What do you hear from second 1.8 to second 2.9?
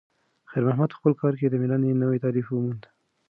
نوی تعریف وموند.